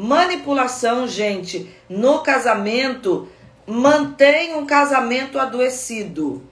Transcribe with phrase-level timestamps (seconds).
[0.00, 3.28] Manipulação, gente, no casamento
[3.66, 6.48] mantém um casamento adoecido.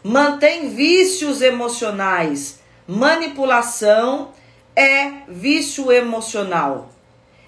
[0.00, 2.60] Mantém vícios emocionais.
[2.86, 4.30] Manipulação
[4.76, 6.90] é vício emocional.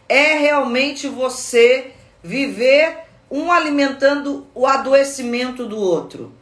[0.08, 1.92] É realmente você
[2.24, 2.98] viver
[3.30, 6.39] um alimentando o adoecimento do outro.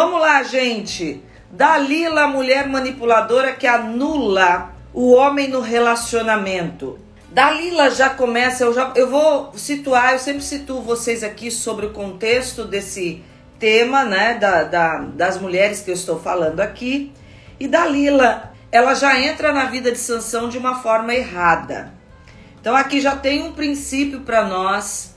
[0.00, 1.20] Vamos lá, gente.
[1.50, 6.96] Dalila, a mulher manipuladora que anula o homem no relacionamento.
[7.32, 11.92] Dalila já começa, eu, já, eu vou situar, eu sempre situo vocês aqui sobre o
[11.92, 13.24] contexto desse
[13.58, 17.12] tema, né, da, da, das mulheres que eu estou falando aqui.
[17.58, 21.92] E Dalila, ela já entra na vida de Sansão de uma forma errada.
[22.60, 25.16] Então aqui já tem um princípio para nós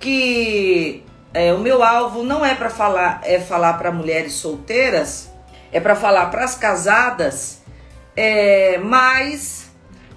[0.00, 5.30] que é, o meu alvo não é para falar, é falar para mulheres solteiras,
[5.72, 7.62] é para falar para as casadas,
[8.16, 9.70] é, mas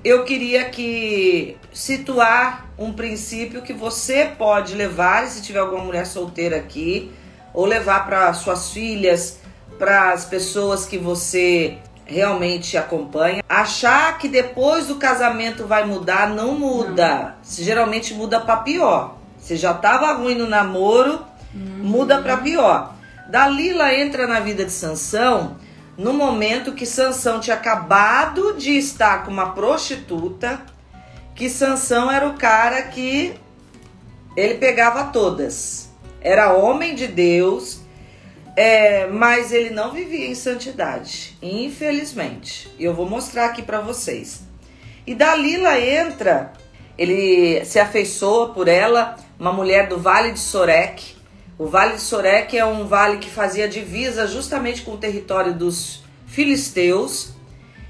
[0.04, 6.58] eu queria que situar um princípio que você pode levar, se tiver alguma mulher solteira
[6.58, 7.12] aqui,
[7.54, 9.40] ou levar para suas filhas,
[9.78, 13.44] para as pessoas que você realmente acompanha.
[13.48, 17.18] Achar que depois do casamento vai mudar, não muda.
[17.18, 17.34] Não.
[17.44, 19.23] Geralmente muda para pior.
[19.44, 21.20] Você já estava ruim no namoro,
[21.54, 21.84] uhum.
[21.84, 22.96] muda para pior.
[23.30, 25.58] Dalila entra na vida de Sansão
[25.98, 30.62] no momento que Sansão tinha acabado de estar com uma prostituta,
[31.36, 33.36] que Sansão era o cara que
[34.38, 35.90] ele pegava todas.
[36.22, 37.82] Era homem de Deus,
[38.56, 42.74] é, mas ele não vivia em santidade, infelizmente.
[42.80, 44.44] E eu vou mostrar aqui para vocês.
[45.06, 46.54] E Dalila entra,
[46.98, 51.16] ele se afeiçoa por ela, uma mulher do Vale de Sorek.
[51.58, 56.04] O Vale de Sorek é um vale que fazia divisa justamente com o território dos
[56.26, 57.34] filisteus.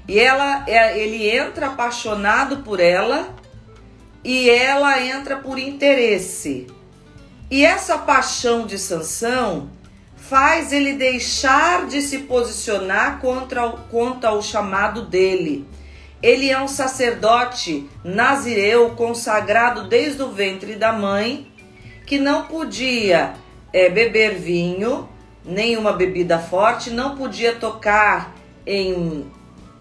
[0.06, 3.34] E ela, é, ele entra apaixonado por ela
[4.22, 6.66] e ela entra por interesse.
[7.50, 9.70] E essa paixão de Sansão
[10.16, 15.66] faz ele deixar de se posicionar contra o, contra o chamado dele.
[16.24, 21.52] Ele é um sacerdote nazireu consagrado desde o ventre da mãe,
[22.06, 23.34] que não podia
[23.70, 25.06] é, beber vinho,
[25.44, 28.34] nenhuma bebida forte, não podia tocar
[28.66, 29.30] em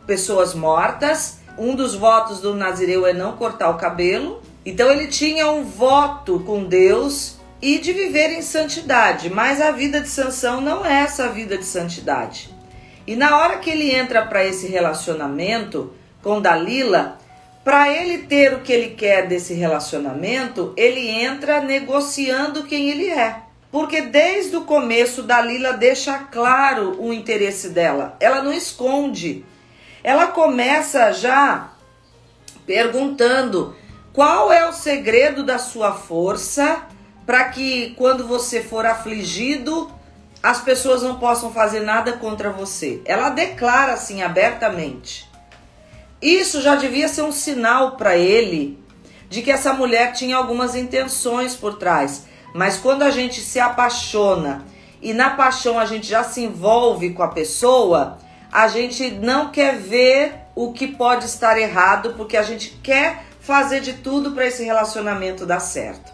[0.06, 1.40] pessoas mortas.
[1.58, 4.42] Um dos votos do nazireu é não cortar o cabelo.
[4.66, 10.02] Então ele tinha um voto com Deus e de viver em santidade, mas a vida
[10.02, 12.54] de Sansão não é essa vida de santidade.
[13.08, 15.94] E na hora que ele entra para esse relacionamento,
[16.24, 17.20] com Dalila,
[17.64, 23.38] para ele ter o que ele quer desse relacionamento, ele entra negociando quem ele é.
[23.72, 28.16] Porque desde o começo Dalila deixa claro o interesse dela.
[28.20, 29.46] Ela não esconde.
[30.04, 31.72] Ela começa já
[32.66, 33.76] perguntando
[34.12, 36.84] qual é o segredo da sua força
[37.26, 39.92] para que quando você for afligido,
[40.42, 43.02] as pessoas não possam fazer nada contra você.
[43.06, 45.33] Ela declara assim abertamente.
[46.24, 48.82] Isso já devia ser um sinal para ele
[49.30, 52.24] de que essa mulher tinha algumas intenções por trás.
[52.56, 54.64] Mas quando a gente se apaixona
[55.02, 58.20] e na paixão a gente já se envolve com a pessoa,
[58.50, 63.82] a gente não quer ver o que pode estar errado, porque a gente quer fazer
[63.82, 66.10] de tudo para esse relacionamento dar certo.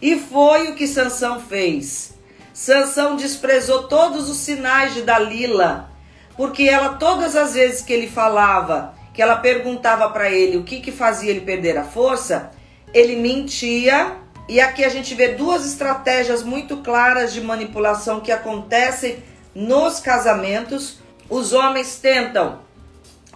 [0.00, 2.14] E foi o que Sansão fez.
[2.54, 5.90] Sansão desprezou todos os sinais de Dalila,
[6.34, 10.80] porque ela todas as vezes que ele falava que ela perguntava para ele o que,
[10.80, 12.52] que fazia ele perder a força,
[12.94, 14.16] ele mentia.
[14.48, 19.22] E aqui a gente vê duas estratégias muito claras de manipulação que acontecem
[19.54, 21.00] nos casamentos.
[21.28, 22.60] Os homens tentam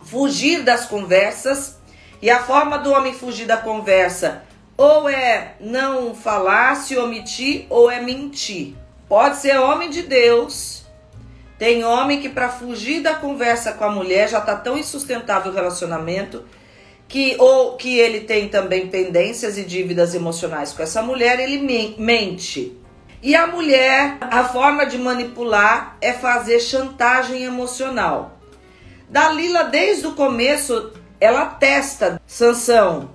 [0.07, 1.77] fugir das conversas
[2.23, 4.43] e a forma do homem fugir da conversa
[4.79, 8.75] ou é não falar, se omitir ou é mentir.
[9.07, 10.84] Pode ser homem de Deus,
[11.59, 15.55] tem homem que para fugir da conversa com a mulher já tá tão insustentável o
[15.55, 16.45] relacionamento
[17.07, 22.77] que ou que ele tem também pendências e dívidas emocionais com essa mulher, ele mente.
[23.23, 28.39] E a mulher, a forma de manipular é fazer chantagem emocional.
[29.09, 33.11] Dalila desde o começo, ela testa Sansão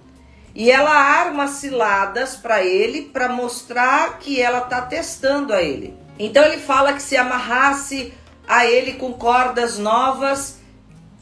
[0.56, 5.96] e ela arma ciladas para ele para mostrar que ela tá testando a ele.
[6.18, 8.14] Então ele fala que se amarrasse
[8.50, 10.58] a ele com cordas novas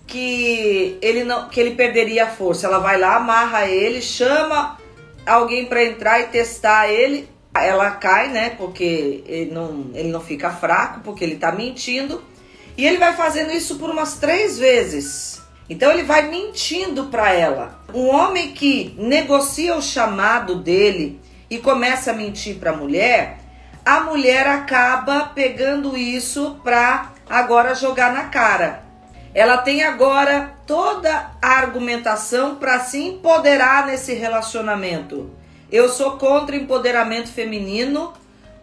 [0.08, 2.66] que ele não que ele perderia a força.
[2.66, 4.78] Ela vai lá, amarra ele, chama
[5.26, 7.28] alguém para entrar e testar ele.
[7.54, 8.52] Ela cai, né?
[8.52, 12.24] Porque ele não, ele não fica fraco, porque ele tá mentindo.
[12.78, 15.42] E ele vai fazendo isso por umas três vezes.
[15.70, 17.84] Então ele vai mentindo para ela.
[17.94, 21.20] Um homem que negocia o chamado dele
[21.50, 23.40] e começa a mentir para a mulher,
[23.84, 28.84] a mulher acaba pegando isso para agora jogar na cara.
[29.34, 35.30] Ela tem agora toda a argumentação para se empoderar nesse relacionamento.
[35.72, 38.14] Eu sou contra empoderamento feminino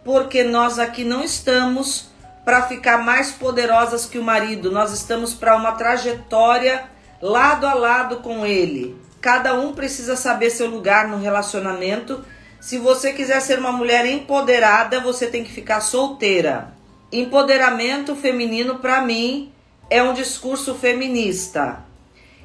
[0.03, 2.09] porque nós aqui não estamos
[2.43, 6.83] para ficar mais poderosas que o marido, nós estamos para uma trajetória
[7.21, 8.95] lado a lado com ele.
[9.19, 12.23] Cada um precisa saber seu lugar no relacionamento.
[12.61, 16.74] Se você quiser ser uma mulher empoderada, você tem que ficar solteira.
[17.19, 19.51] Empoderamento feminino, para mim,
[19.89, 21.85] é um discurso feminista.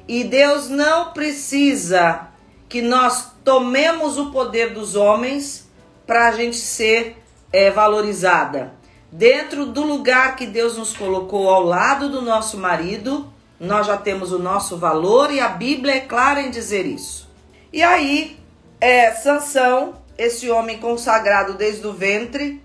[0.07, 2.27] E Deus não precisa
[2.69, 5.69] que nós tomemos o poder dos homens
[6.07, 7.17] para a gente ser
[7.51, 8.73] é, valorizada.
[9.11, 14.31] Dentro do lugar que Deus nos colocou ao lado do nosso marido, nós já temos
[14.31, 17.29] o nosso valor e a Bíblia é clara em dizer isso.
[17.73, 18.37] E aí,
[18.79, 22.61] é, Sansão, esse homem consagrado desde o ventre,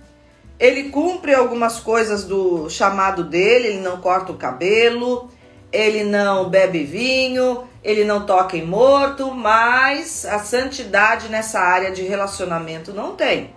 [0.58, 5.30] ele cumpre algumas coisas do chamado dele, ele não corta o cabelo,
[5.72, 12.02] ele não bebe vinho, ele não toca em morto, mas a santidade nessa área de
[12.02, 13.54] relacionamento não tem.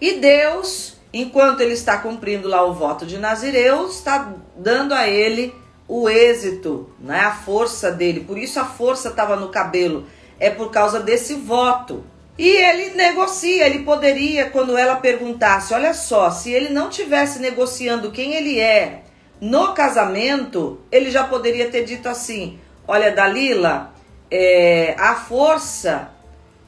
[0.00, 5.54] E Deus, enquanto ele está cumprindo lá o voto de Nazireu, está dando a ele
[5.86, 7.20] o êxito, né?
[7.20, 8.20] A força dele.
[8.20, 10.06] Por isso a força estava no cabelo.
[10.38, 12.04] É por causa desse voto.
[12.38, 18.12] E ele negocia, ele poderia, quando ela perguntasse, olha só, se ele não tivesse negociando
[18.12, 19.02] quem ele é
[19.40, 23.92] no casamento, ele já poderia ter dito assim: olha, Dalila,
[24.30, 26.12] é, a força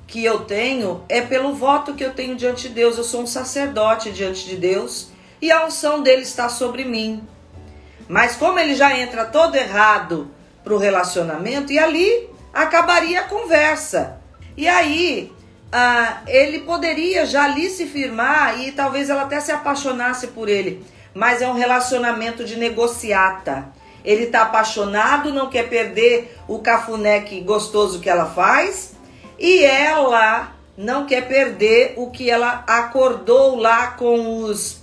[0.09, 2.99] que eu tenho é pelo voto que eu tenho diante de Deus.
[2.99, 7.23] Eu sou um sacerdote diante de Deus e a unção dele está sobre mim.
[8.09, 10.29] Mas como ele já entra todo errado
[10.65, 14.21] para o relacionamento, e ali acabaria a conversa.
[14.57, 15.33] E aí
[15.73, 20.85] ah, ele poderia já ali se firmar e talvez ela até se apaixonasse por ele.
[21.15, 23.69] Mas é um relacionamento de negociata.
[24.05, 28.93] Ele está apaixonado, não quer perder o cafuné que gostoso que ela faz,
[29.39, 34.81] e ela não quer perder o que ela acordou lá com os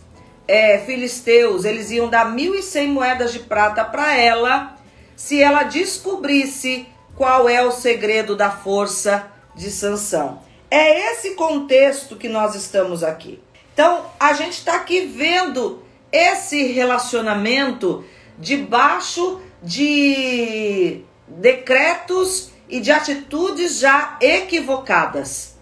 [0.48, 4.76] é, filisteus, eles iam dar 1.100 moedas de prata para ela
[5.16, 9.26] se ela descobrisse qual é o segredo da força
[9.56, 10.47] de Sansão.
[10.70, 13.42] É esse contexto que nós estamos aqui.
[13.74, 18.04] Então, a gente está aqui vendo esse relacionamento
[18.38, 25.58] debaixo de decretos e de atitudes já equivocadas,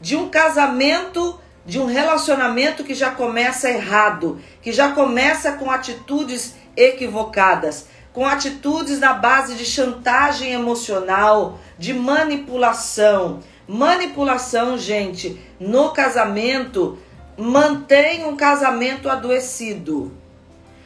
[0.00, 6.54] de um casamento de um relacionamento que já começa errado, que já começa com atitudes
[6.76, 13.40] equivocadas, com atitudes na base de chantagem emocional, de manipulação.
[13.72, 16.98] Manipulação, gente, no casamento
[17.38, 20.12] mantém um casamento adoecido.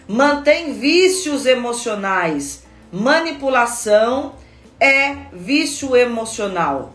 [0.06, 2.64] Mantém vícios emocionais.
[2.92, 4.34] Manipulação
[4.78, 6.92] é vício emocional.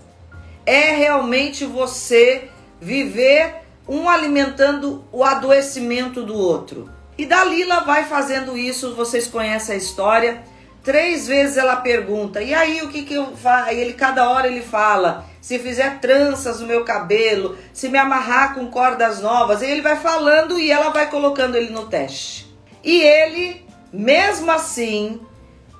[0.63, 2.49] É realmente você
[2.79, 3.55] viver
[3.87, 6.87] um alimentando o adoecimento do outro.
[7.17, 10.43] E Dalila vai fazendo isso, vocês conhecem a história.
[10.83, 14.61] Três vezes ela pergunta: "E aí o que que eu faço?" Ele cada hora ele
[14.61, 19.61] fala: "Se fizer tranças no meu cabelo, se me amarrar com cordas novas".
[19.61, 22.47] E ele vai falando e ela vai colocando ele no teste.
[22.83, 25.21] E ele, mesmo assim,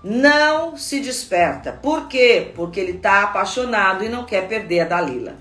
[0.04, 1.72] não se desperta.
[1.72, 2.52] Por quê?
[2.56, 5.36] Porque ele está apaixonado e não quer perder a Dalila.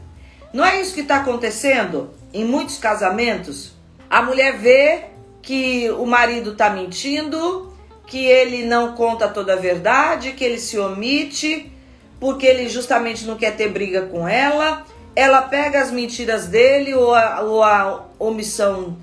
[0.53, 2.17] Não é isso que está acontecendo?
[2.33, 3.73] em muitos casamentos,
[4.09, 5.05] a mulher vê
[5.43, 7.68] que o marido está mentindo,
[8.09, 11.71] que ele não conta toda a verdade, que ele se omite,
[12.19, 14.85] porque ele justamente não quer ter briga com ela.
[15.15, 18.97] Ela pega as mentiras dele ou a, ou a omissão,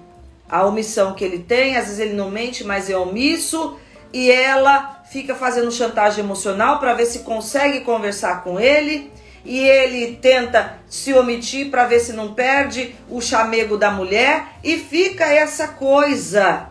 [0.50, 3.78] a omissão que ele tem, às vezes ele não mente, mas é omisso,
[4.12, 9.12] e ela fica fazendo chantagem emocional para ver se consegue conversar com ele.
[9.44, 14.48] E ele tenta se omitir para ver se não perde o chamego da mulher.
[14.64, 16.70] E fica essa coisa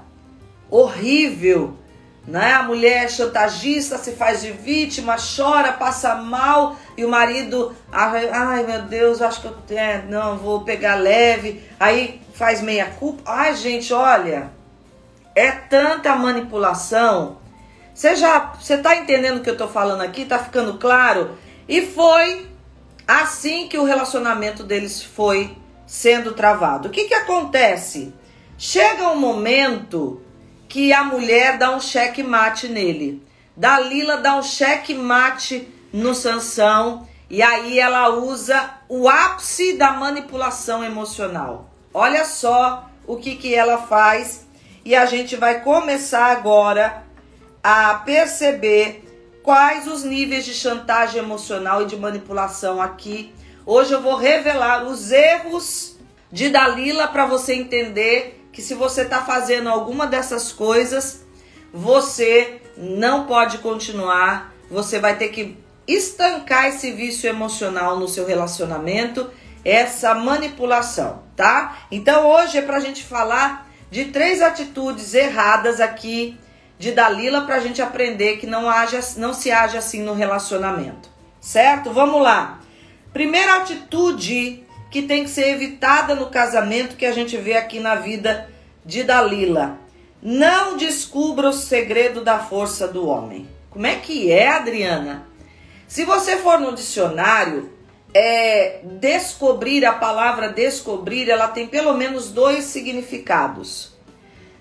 [0.68, 1.76] horrível,
[2.26, 2.52] né?
[2.52, 8.64] A mulher é chantagista, se faz de vítima, chora, passa mal e o marido, ai
[8.64, 13.22] meu Deus, acho que eu é, não vou pegar leve, aí faz meia culpa.
[13.26, 14.50] Ai gente, olha,
[15.34, 17.38] é tanta manipulação.
[17.94, 20.24] Você já, você tá entendendo o que eu tô falando aqui?
[20.24, 21.38] Tá ficando claro?
[21.68, 22.46] E foi
[23.06, 26.88] assim que o relacionamento deles foi sendo travado.
[26.88, 28.12] O que, que acontece?
[28.56, 30.23] Chega um momento
[30.74, 33.22] que a mulher dá um cheque mate nele.
[33.56, 40.82] Dalila dá um cheque mate no Sansão e aí ela usa o ápice da manipulação
[40.82, 41.70] emocional.
[41.94, 44.48] Olha só o que, que ela faz
[44.84, 47.04] e a gente vai começar agora
[47.62, 49.04] a perceber
[49.44, 53.32] quais os níveis de chantagem emocional e de manipulação aqui.
[53.64, 55.96] Hoje eu vou revelar os erros
[56.32, 61.24] de Dalila para você entender que se você está fazendo alguma dessas coisas,
[61.72, 65.58] você não pode continuar, você vai ter que
[65.88, 69.28] estancar esse vício emocional no seu relacionamento,
[69.64, 71.78] essa manipulação, tá?
[71.90, 76.38] Então hoje é para a gente falar de três atitudes erradas aqui
[76.78, 81.08] de Dalila para a gente aprender que não, haja, não se age assim no relacionamento.
[81.40, 81.92] Certo?
[81.92, 82.60] Vamos lá.
[83.12, 84.63] Primeira atitude
[84.94, 88.48] que tem que ser evitada no casamento que a gente vê aqui na vida
[88.86, 89.76] de Dalila.
[90.22, 93.48] Não descubra o segredo da força do homem.
[93.70, 95.26] Como é que é, Adriana?
[95.88, 97.72] Se você for no dicionário,
[98.14, 103.94] é, descobrir, a palavra descobrir, ela tem pelo menos dois significados.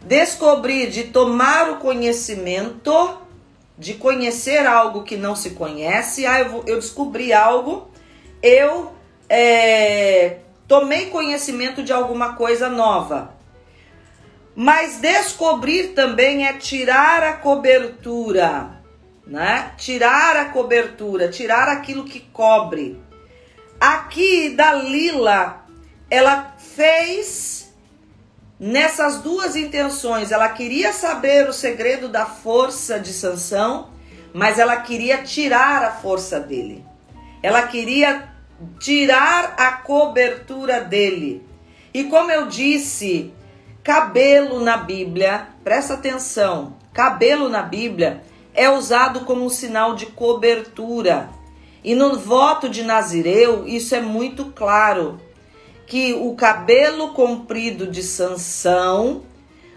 [0.02, 3.20] Descobrir de tomar o conhecimento,
[3.78, 6.26] de conhecer algo que não se conhece.
[6.26, 7.88] Ah, eu, eu descobri algo,
[8.42, 8.94] eu
[9.36, 10.38] é,
[10.68, 13.34] tomei conhecimento de alguma coisa nova.
[14.56, 18.80] Mas descobrir também é tirar a cobertura,
[19.26, 19.72] né?
[19.76, 23.02] Tirar a cobertura, tirar aquilo que cobre.
[23.80, 25.66] Aqui Dalila,
[26.12, 27.74] ela fez
[28.60, 30.32] nessas duas intenções.
[30.32, 33.90] Ela queria saber o segredo da força de Sansão,
[34.32, 36.86] mas ela queria tirar a força dele.
[37.42, 38.32] Ela queria
[38.80, 41.46] tirar a cobertura dele.
[41.94, 43.34] E como eu disse,
[43.84, 51.30] cabelo na Bíblia, presta atenção, cabelo na Bíblia é usado como um sinal de cobertura.
[51.84, 55.20] E no voto de Nazireu, isso é muito claro
[55.86, 59.24] que o cabelo comprido de Sansão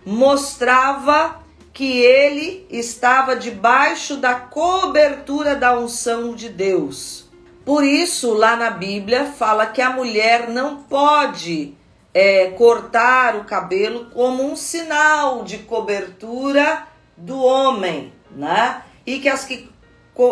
[0.04, 1.40] mostrava
[1.72, 7.25] que ele estava debaixo da cobertura da unção de Deus.
[7.66, 11.74] Por isso, lá na Bíblia, fala que a mulher não pode
[12.14, 16.84] é, cortar o cabelo como um sinal de cobertura
[17.16, 18.82] do homem, né?
[19.04, 19.68] E que as que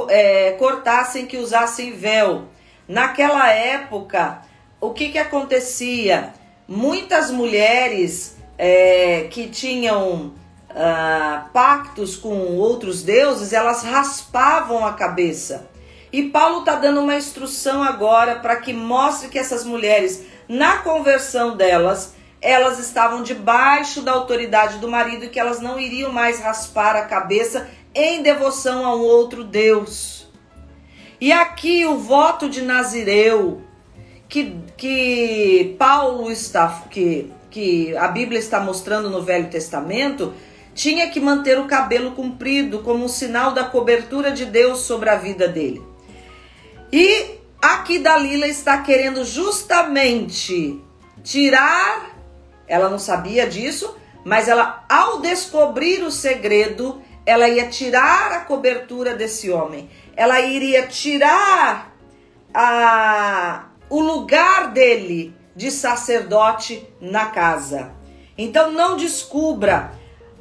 [0.08, 2.44] é, cortassem, que usassem véu.
[2.86, 4.42] Naquela época,
[4.80, 6.32] o que, que acontecia?
[6.68, 10.32] Muitas mulheres é, que tinham
[10.70, 15.73] uh, pactos com outros deuses, elas raspavam a cabeça.
[16.14, 21.56] E Paulo está dando uma instrução agora para que mostre que essas mulheres, na conversão
[21.56, 26.94] delas, elas estavam debaixo da autoridade do marido e que elas não iriam mais raspar
[26.94, 30.28] a cabeça em devoção a um outro Deus.
[31.20, 33.60] E aqui o voto de Nazireu,
[34.28, 40.32] que, que Paulo está, que, que a Bíblia está mostrando no Velho Testamento,
[40.76, 45.16] tinha que manter o cabelo comprido como um sinal da cobertura de Deus sobre a
[45.16, 45.93] vida dele.
[46.96, 50.80] E aqui Dalila está querendo justamente
[51.24, 52.16] tirar,
[52.68, 59.12] ela não sabia disso, mas ela ao descobrir o segredo, ela ia tirar a cobertura
[59.12, 59.90] desse homem.
[60.14, 61.92] Ela iria tirar
[62.54, 67.90] a o lugar dele de sacerdote na casa.
[68.38, 69.90] Então não descubra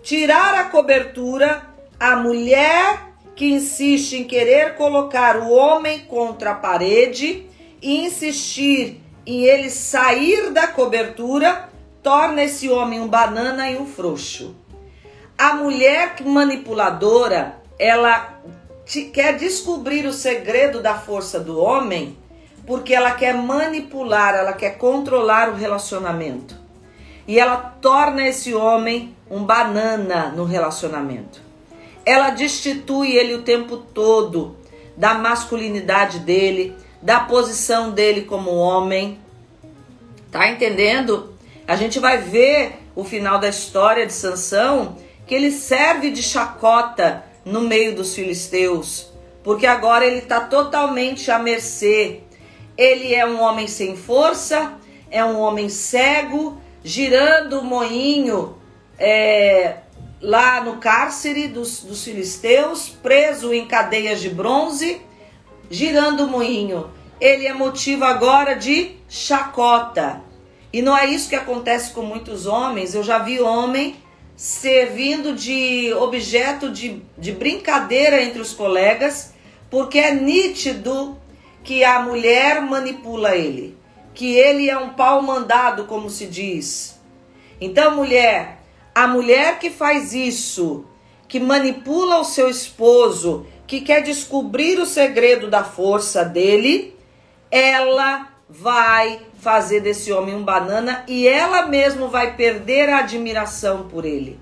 [0.04, 1.68] tirar a cobertura
[2.00, 7.48] a mulher que insiste em querer colocar o homem contra a parede
[7.82, 11.70] e insistir em ele sair da cobertura,
[12.02, 14.56] torna esse homem um banana e um frouxo.
[15.38, 18.40] A mulher manipuladora, ela
[19.14, 22.18] quer descobrir o segredo da força do homem
[22.66, 26.56] porque ela quer manipular, ela quer controlar o relacionamento.
[27.28, 31.42] E ela torna esse homem um banana no relacionamento.
[32.06, 34.58] Ela destitui ele o tempo todo
[34.96, 39.20] da masculinidade dele, da posição dele como homem.
[40.32, 41.34] Tá entendendo?
[41.68, 47.24] A gente vai ver o final da história de Sansão, que ele serve de chacota
[47.46, 49.10] no meio dos filisteus,
[49.44, 52.22] porque agora ele está totalmente à mercê
[52.78, 54.74] ele é um homem sem força,
[55.10, 58.58] é um homem cego, girando o moinho
[58.98, 59.78] é,
[60.24, 65.02] lá no cárcere dos, dos filisteus, preso em cadeias de bronze,
[65.70, 66.90] girando o moinho.
[67.20, 70.22] ele é motivo agora de chacota.
[70.72, 72.96] E não é isso que acontece com muitos homens.
[72.96, 73.98] Eu já vi homem
[74.36, 79.34] servindo de objeto de, de brincadeira entre os colegas,
[79.70, 81.18] porque é nítido
[81.64, 83.78] que a mulher manipula ele,
[84.14, 87.00] que ele é um pau mandado, como se diz.
[87.62, 88.63] Então, mulher,
[88.94, 90.86] a mulher que faz isso,
[91.28, 96.96] que manipula o seu esposo, que quer descobrir o segredo da força dele,
[97.50, 104.06] ela vai fazer desse homem um banana e ela mesma vai perder a admiração por
[104.06, 104.40] ele.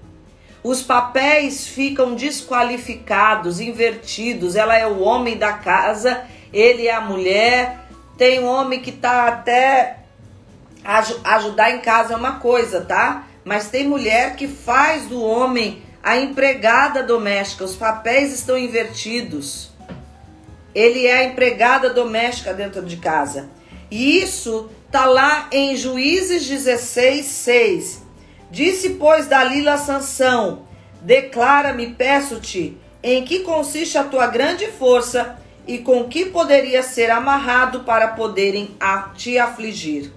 [0.64, 4.56] Os papéis ficam desqualificados, invertidos.
[4.56, 7.80] Ela é o homem da casa, ele é a mulher.
[8.18, 10.02] Tem um homem que tá até
[10.84, 13.28] aj ajudar em casa é uma coisa, tá?
[13.44, 17.64] Mas tem mulher que faz do homem a empregada doméstica.
[17.64, 19.72] Os papéis estão invertidos.
[20.74, 23.50] Ele é a empregada doméstica dentro de casa.
[23.90, 28.04] E isso tá lá em Juízes 16, 6.
[28.50, 30.68] Disse, pois, Dalila Sansão:
[31.02, 37.82] Declara-me, peço-te, em que consiste a tua grande força e com que poderia ser amarrado
[37.82, 40.12] para poderem a te afligir.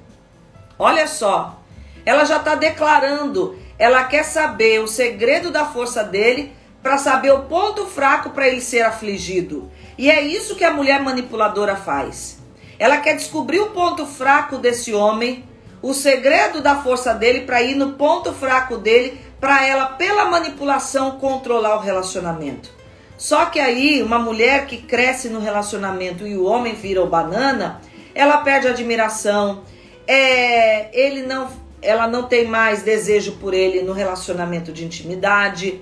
[0.78, 1.62] Olha só,
[2.04, 7.44] ela já está declarando, ela quer saber o segredo da força dele para saber o
[7.44, 9.70] ponto fraco para ele ser afligido.
[9.96, 12.38] E é isso que a mulher manipuladora faz.
[12.78, 15.44] Ela quer descobrir o ponto fraco desse homem,
[15.80, 21.12] o segredo da força dele para ir no ponto fraco dele, para ela pela manipulação
[21.12, 22.70] controlar o relacionamento.
[23.16, 27.80] Só que aí uma mulher que cresce no relacionamento e o homem vira o banana,
[28.14, 29.62] ela perde admiração.
[30.06, 31.48] É, ele não,
[31.84, 35.80] ela não tem mais desejo por ele no relacionamento de intimidade,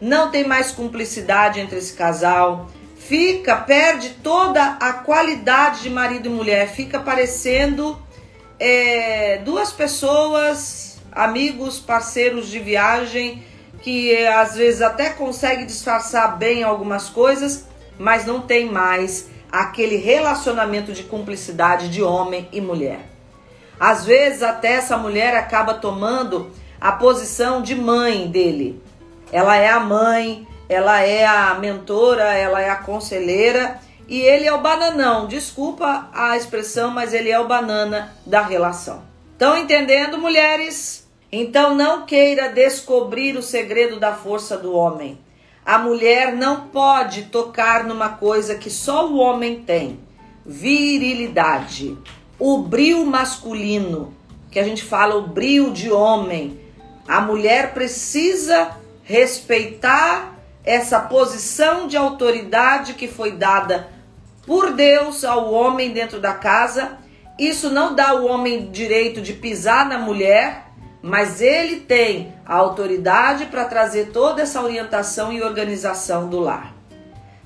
[0.00, 2.70] não tem mais cumplicidade entre esse casal
[3.10, 7.98] fica, perde toda a qualidade de marido e mulher, fica parecendo
[8.56, 13.42] é, duas pessoas, amigos, parceiros de viagem,
[13.82, 17.66] que às vezes até consegue disfarçar bem algumas coisas,
[17.98, 23.09] mas não tem mais aquele relacionamento de cumplicidade de homem e mulher.
[23.80, 28.82] Às vezes até essa mulher acaba tomando a posição de mãe dele.
[29.32, 34.52] Ela é a mãe, ela é a mentora, ela é a conselheira e ele é
[34.52, 35.26] o bananão.
[35.26, 39.02] Desculpa a expressão, mas ele é o banana da relação.
[39.32, 41.08] Estão entendendo, mulheres?
[41.32, 45.18] Então não queira descobrir o segredo da força do homem.
[45.64, 50.00] A mulher não pode tocar numa coisa que só o homem tem:
[50.44, 51.96] virilidade,
[52.40, 54.14] o brilho masculino,
[54.50, 56.58] que a gente fala o brilho de homem.
[57.06, 58.70] A mulher precisa
[59.04, 63.88] respeitar essa posição de autoridade que foi dada
[64.46, 66.98] por Deus ao homem dentro da casa.
[67.38, 70.66] Isso não dá ao homem direito de pisar na mulher,
[71.02, 76.79] mas ele tem a autoridade para trazer toda essa orientação e organização do lar.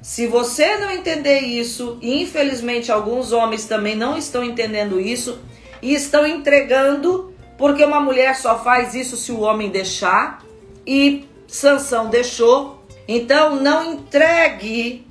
[0.05, 5.41] Se você não entender isso, e infelizmente alguns homens também não estão entendendo isso
[5.81, 10.45] e estão entregando, porque uma mulher só faz isso se o homem deixar,
[10.87, 15.07] e Sansão deixou, então não entregue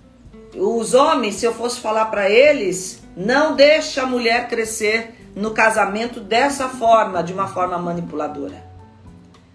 [0.55, 6.19] os homens, se eu fosse falar para eles, não deixe a mulher crescer no casamento
[6.19, 8.63] dessa forma, de uma forma manipuladora.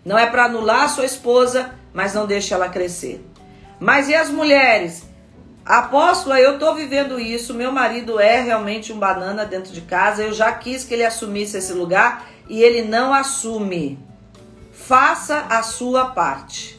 [0.05, 3.25] Não é para anular sua esposa, mas não deixe ela crescer.
[3.79, 5.08] Mas e as mulheres?
[5.69, 7.53] Apóstola, eu estou vivendo isso.
[7.55, 10.23] Meu marido é realmente um banana dentro de casa.
[10.23, 13.99] Eu já quis que ele assumisse esse lugar e ele não assume.
[14.73, 16.79] Faça a sua parte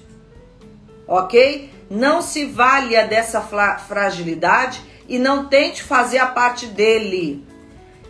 [1.10, 1.72] ok?
[1.90, 7.44] Não se valha dessa fragilidade e não tente fazer a parte dele.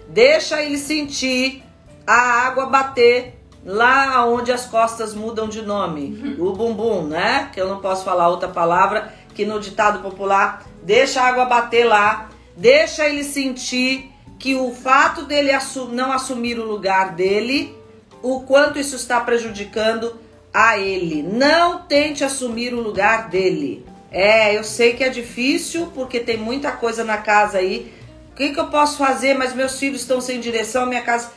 [0.10, 1.64] Deixa ele sentir
[2.06, 7.50] a água bater lá onde as costas mudam de nome, o bumbum, né?
[7.54, 11.86] Que eu não posso falar outra palavra que no ditado popular, deixa a água bater
[11.86, 15.52] lá, deixa ele sentir que o fato dele
[15.92, 17.78] não assumir o lugar dele,
[18.24, 20.20] o quanto isso está prejudicando
[20.52, 21.22] a ele.
[21.22, 23.86] Não tente assumir o lugar dele.
[24.12, 27.94] É, eu sei que é difícil porque tem muita coisa na casa aí.
[28.32, 29.36] O que, que eu posso fazer?
[29.36, 31.32] Mas meus filhos estão sem direção, minha casa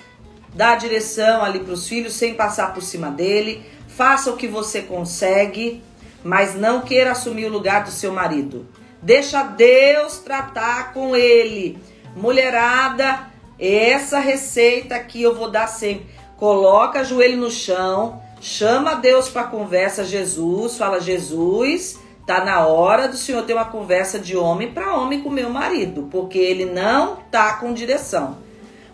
[0.55, 3.63] dá direção ali para os filhos sem passar por cima dele.
[3.87, 5.83] Faça o que você consegue,
[6.25, 8.67] mas não queira assumir o lugar do seu marido.
[9.03, 11.79] Deixa Deus tratar com ele.
[12.15, 13.27] Mulherada,
[13.59, 16.07] essa receita aqui eu vou dar sempre.
[16.37, 23.17] Coloca joelho no chão, chama Deus para conversa, Jesus, fala: Jesus, Tá na hora do
[23.17, 27.55] senhor ter uma conversa de homem para homem com meu marido, porque ele não tá
[27.55, 28.39] com direção.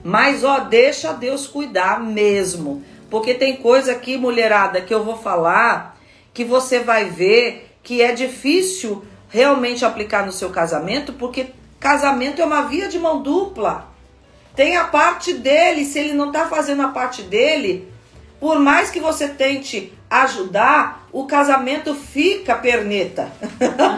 [0.02, 5.98] Mas ó, deixa Deus cuidar mesmo, porque tem coisa aqui, mulherada, que eu vou falar
[6.32, 12.44] que você vai ver que é difícil realmente aplicar no seu casamento, porque casamento é
[12.44, 13.88] uma via de mão dupla.
[14.54, 17.92] Tem a parte dele, se ele não tá fazendo a parte dele,
[18.40, 23.30] por mais que você tente ajudar, o casamento fica perneta.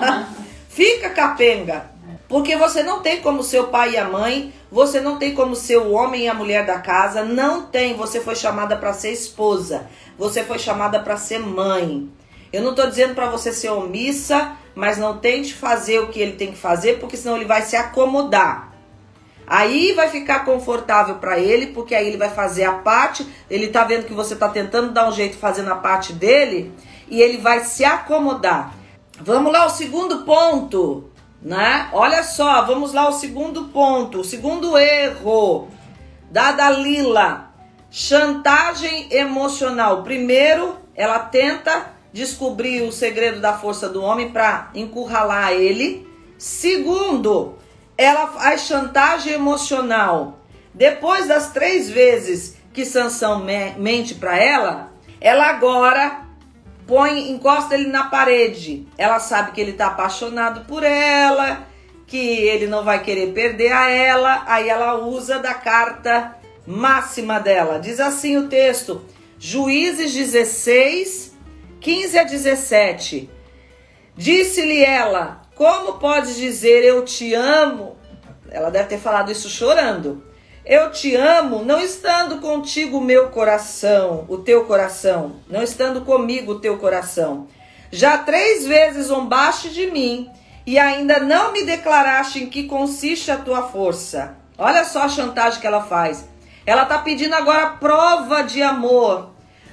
[0.69, 1.91] fica capenga.
[2.29, 5.79] Porque você não tem como seu pai e a mãe, você não tem como ser
[5.79, 7.95] o homem e a mulher da casa, não tem.
[7.95, 12.09] Você foi chamada para ser esposa, você foi chamada para ser mãe.
[12.53, 16.33] Eu não estou dizendo para você ser omissa, mas não tente fazer o que ele
[16.33, 18.73] tem que fazer, porque senão ele vai se acomodar.
[19.47, 23.85] Aí vai ficar confortável para ele, porque aí ele vai fazer a parte, ele tá
[23.85, 26.73] vendo que você tá tentando dar um jeito fazendo a parte dele,
[27.09, 28.73] e ele vai se acomodar.
[29.21, 31.11] Vamos lá, o segundo ponto,
[31.43, 31.89] né?
[31.93, 35.69] Olha só, vamos lá, o segundo ponto, o segundo erro
[36.31, 37.51] da Dalila.
[37.91, 40.05] Chantagem emocional.
[40.05, 46.09] Primeiro, ela tenta descobrir o segredo da força do homem para encurralar ele.
[46.39, 47.57] Segundo,
[47.97, 50.39] ela faz chantagem emocional.
[50.73, 53.45] Depois das três vezes que Sansão
[53.77, 56.25] mente para ela, ela agora
[56.87, 58.87] põe, encosta ele na parede.
[58.97, 61.67] Ela sabe que ele está apaixonado por ela,
[62.07, 64.43] que ele não vai querer perder a ela.
[64.47, 67.79] Aí ela usa da carta máxima dela.
[67.79, 69.05] Diz assim o texto:
[69.39, 71.30] Juízes 16,
[71.81, 73.31] 15 a 17.
[74.17, 77.97] Disse-lhe ela: Como podes dizer eu te amo?
[78.51, 80.23] Ela deve ter falado isso chorando.
[80.65, 86.53] Eu te amo, não estando contigo o meu coração, o teu coração, não estando comigo
[86.53, 87.49] o teu coração.
[87.91, 90.31] Já três vezes zombaste de mim
[90.67, 94.37] e ainda não me declaraste em que consiste a tua força.
[94.59, 96.29] Olha só a chantagem que ela faz.
[96.67, 99.31] Ela está pedindo agora prova de amor.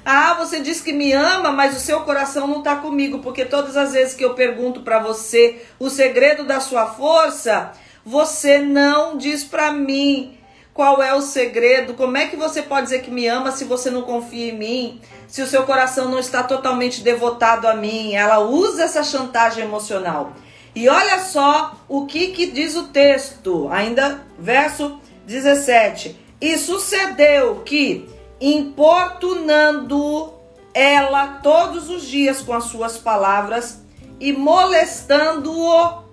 [0.09, 3.75] Ah, você diz que me ama, mas o seu coração não está comigo, porque todas
[3.75, 7.73] as vezes que eu pergunto para você o segredo da sua força,
[8.05, 10.37] você não diz para mim
[10.73, 11.93] qual é o segredo?
[11.93, 15.01] Como é que você pode dizer que me ama se você não confia em mim?
[15.27, 18.13] Se o seu coração não está totalmente devotado a mim?
[18.13, 20.31] Ela usa essa chantagem emocional.
[20.73, 26.15] E olha só o que, que diz o texto, ainda verso 17.
[26.39, 28.07] E sucedeu que,
[28.39, 30.33] importunando
[30.73, 33.81] ela todos os dias com as suas palavras
[34.19, 36.03] e molestando-o,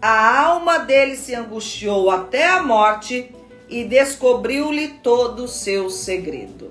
[0.00, 3.34] a alma dele se angustiou até a morte
[3.68, 6.70] e descobriu-lhe todo o seu segredo.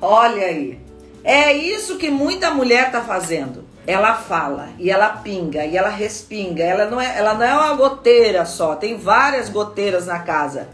[0.00, 0.80] Olha aí.
[1.22, 3.64] É isso que muita mulher está fazendo.
[3.86, 6.62] Ela fala e ela pinga e ela respinga.
[6.62, 8.74] Ela não é, ela não é uma goteira só.
[8.74, 10.68] Tem várias goteiras na casa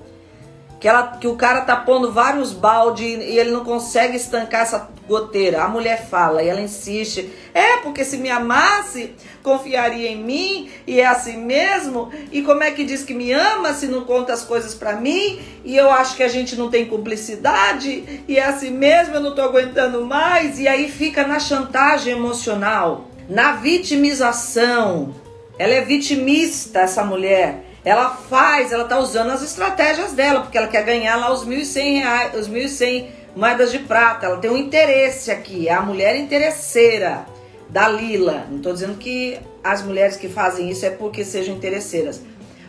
[0.78, 4.88] que, ela, que o cara tá pondo vários balde e ele não consegue estancar essa
[5.08, 5.62] goteira.
[5.62, 11.00] A mulher fala e ela insiste: é porque se me amasse, confiaria em mim e
[11.00, 12.10] é assim mesmo.
[12.30, 15.40] E como é que diz que me ama se não conta as coisas para mim?
[15.64, 19.14] E eu acho que a gente não tem cumplicidade e é assim mesmo.
[19.14, 20.58] Eu não tô aguentando mais.
[20.58, 25.14] E aí fica na chantagem emocional, na vitimização.
[25.58, 27.65] Ela é vitimista, essa mulher.
[27.86, 32.00] Ela faz, ela tá usando as estratégias dela, porque ela quer ganhar lá os 1.100
[32.00, 34.26] reais, os 1.100 moedas de prata.
[34.26, 37.24] Ela tem um interesse aqui, é a mulher interesseira
[37.68, 38.44] da Lila.
[38.50, 42.20] Não estou dizendo que as mulheres que fazem isso é porque sejam interesseiras.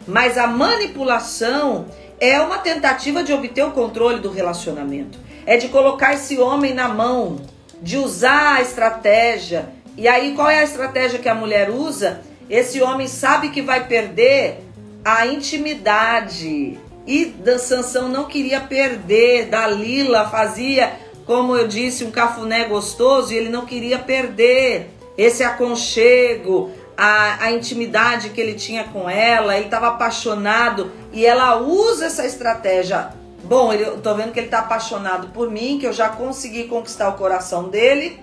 [0.08, 1.88] Mas a manipulação
[2.20, 5.18] é uma tentativa de obter o controle do relacionamento.
[5.48, 7.42] É de colocar esse homem na mão,
[7.82, 9.68] de usar a estratégia.
[9.98, 12.22] E aí, qual é a estratégia que a mulher usa?
[12.48, 14.67] Esse homem sabe que vai perder
[15.08, 16.78] a intimidade.
[17.08, 23.48] E Sansão não queria perder, Dalila fazia, como eu disse, um cafuné gostoso e ele
[23.48, 29.88] não queria perder esse aconchego, a, a intimidade que ele tinha com ela, ele estava
[29.88, 33.14] apaixonado e ela usa essa estratégia.
[33.46, 36.66] Bom, ele, eu tô vendo que ele está apaixonado por mim, que eu já consegui
[36.66, 38.20] conquistar o coração dele.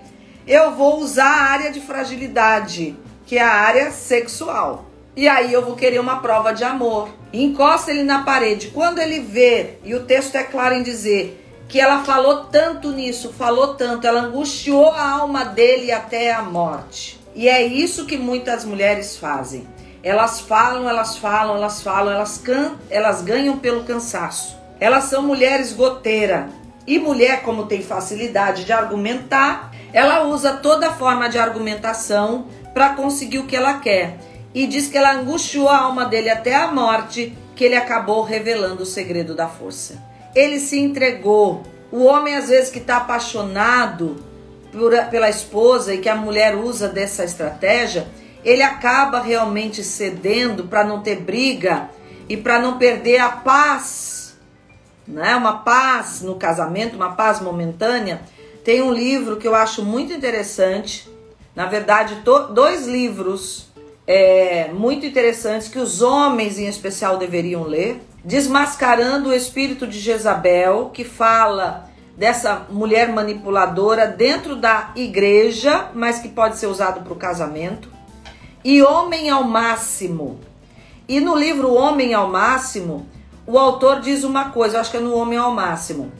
[0.46, 2.94] Eu vou usar a área de fragilidade,
[3.24, 4.84] que é a área sexual.
[5.16, 7.08] E aí eu vou querer uma prova de amor.
[7.32, 8.68] Encosta ele na parede.
[8.68, 13.32] Quando ele vê, e o texto é claro em dizer que ela falou tanto nisso,
[13.32, 17.20] falou tanto, ela angustiou a alma dele até a morte.
[17.34, 19.66] E é isso que muitas mulheres fazem.
[20.02, 24.56] Elas falam, elas falam, elas falam, elas, can, elas ganham pelo cansaço.
[24.78, 26.48] Elas são mulheres goteira.
[26.86, 33.38] E mulher, como tem facilidade de argumentar, ela usa toda forma de argumentação para conseguir
[33.38, 34.18] o que ela quer.
[34.54, 38.84] E diz que ela angustiou a alma dele até a morte, que ele acabou revelando
[38.84, 40.00] o segredo da força.
[40.34, 41.64] Ele se entregou.
[41.90, 44.16] O homem, às vezes, que está apaixonado
[44.72, 48.06] por, pela esposa e que a mulher usa dessa estratégia,
[48.44, 51.88] ele acaba realmente cedendo para não ter briga
[52.28, 54.36] e para não perder a paz,
[55.06, 55.34] né?
[55.34, 58.22] Uma paz no casamento, uma paz momentânea.
[58.64, 61.08] Tem um livro que eu acho muito interessante,
[61.54, 63.73] na verdade, dois livros
[64.06, 68.00] é, muito interessantes que os homens em especial deveriam ler.
[68.24, 76.28] Desmascarando o espírito de Jezabel, que fala dessa mulher manipuladora dentro da igreja, mas que
[76.28, 77.90] pode ser usado para o casamento.
[78.64, 80.40] E Homem ao Máximo.
[81.06, 83.06] E no livro Homem ao Máximo,
[83.46, 86.10] o autor diz uma coisa, acho que é no Homem ao Máximo.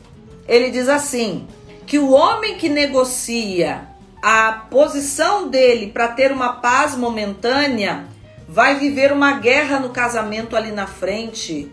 [0.47, 1.47] Ele diz assim:
[1.87, 3.88] que o homem que negocia
[4.27, 8.07] a posição dele para ter uma paz momentânea
[8.49, 11.71] vai viver uma guerra no casamento ali na frente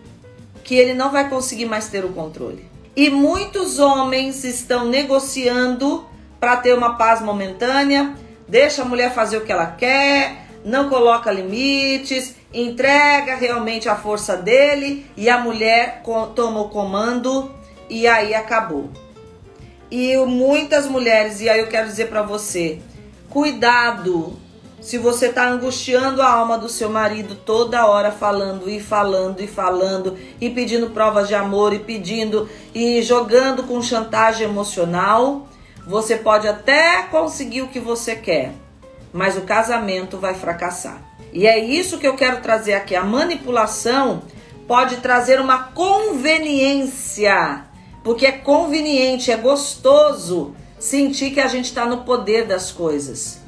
[0.62, 2.68] que ele não vai conseguir mais ter o controle.
[2.94, 6.06] E muitos homens estão negociando
[6.38, 8.14] para ter uma paz momentânea,
[8.46, 14.36] deixa a mulher fazer o que ela quer, não coloca limites, entrega realmente a força
[14.36, 16.02] dele e a mulher
[16.36, 17.50] toma o comando
[17.88, 18.90] e aí acabou.
[19.94, 22.78] E muitas mulheres, e aí eu quero dizer para você,
[23.28, 24.38] cuidado
[24.80, 29.46] se você está angustiando a alma do seu marido toda hora falando e falando e
[29.46, 35.46] falando e pedindo provas de amor e pedindo e jogando com chantagem emocional,
[35.86, 38.54] você pode até conseguir o que você quer,
[39.12, 41.02] mas o casamento vai fracassar.
[41.34, 42.96] E é isso que eu quero trazer aqui.
[42.96, 44.22] A manipulação
[44.66, 47.70] pode trazer uma conveniência
[48.02, 53.40] porque é conveniente, é gostoso sentir que a gente está no poder das coisas.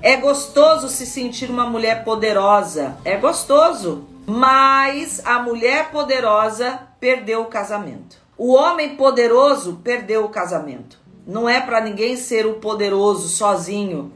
[0.00, 4.06] É gostoso se sentir uma mulher poderosa, é gostoso.
[4.26, 8.18] Mas a mulher poderosa perdeu o casamento.
[8.36, 10.98] O homem poderoso perdeu o casamento.
[11.26, 14.12] Não é para ninguém ser o poderoso sozinho.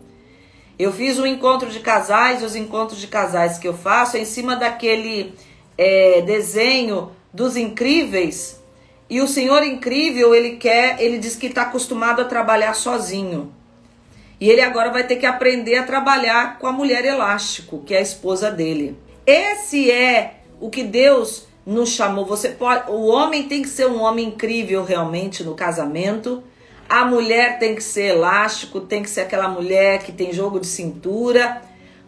[0.78, 4.24] Eu fiz um encontro de casais, os encontros de casais que eu faço é em
[4.24, 5.34] cima daquele
[5.76, 8.61] é, desenho dos incríveis
[9.12, 13.52] e o Senhor incrível, ele quer, ele diz que está acostumado a trabalhar sozinho.
[14.40, 17.98] E ele agora vai ter que aprender a trabalhar com a mulher elástico, que é
[17.98, 18.96] a esposa dele.
[19.26, 22.24] Esse é o que Deus nos chamou.
[22.24, 26.42] Você pode, o homem tem que ser um homem incrível realmente no casamento.
[26.88, 30.66] A mulher tem que ser elástico, tem que ser aquela mulher que tem jogo de
[30.66, 31.60] cintura,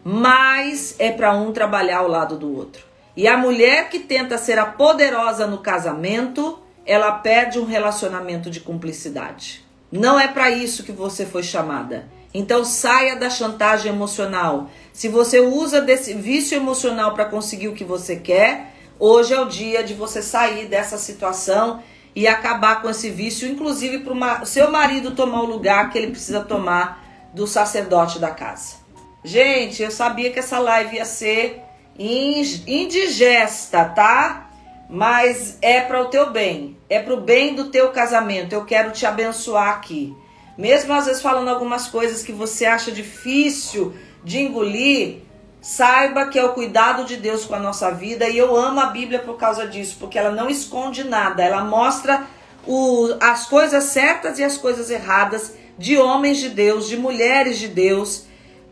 [0.03, 2.83] mas é para um trabalhar ao lado do outro.
[3.15, 8.59] E a mulher que tenta ser a poderosa no casamento, ela perde um relacionamento de
[8.59, 9.65] cumplicidade.
[9.91, 12.07] Não é para isso que você foi chamada.
[12.33, 14.69] Então saia da chantagem emocional.
[14.91, 19.47] Se você usa desse vício emocional para conseguir o que você quer, hoje é o
[19.47, 21.81] dia de você sair dessa situação
[22.13, 26.11] e acabar com esse vício, inclusive para o seu marido tomar o lugar que ele
[26.11, 28.75] precisa tomar do sacerdote da casa.
[29.23, 31.61] Gente, eu sabia que essa live ia ser
[31.97, 34.44] indigesta, tá?
[34.89, 38.53] Mas é para o teu bem, é para o bem do teu casamento.
[38.53, 40.15] Eu quero te abençoar aqui.
[40.57, 43.93] Mesmo às vezes falando algumas coisas que você acha difícil
[44.23, 45.19] de engolir,
[45.61, 48.87] saiba que é o cuidado de Deus com a nossa vida e eu amo a
[48.87, 52.25] Bíblia por causa disso, porque ela não esconde nada, ela mostra
[52.65, 57.67] o, as coisas certas e as coisas erradas de homens de Deus, de mulheres de
[57.67, 58.25] Deus,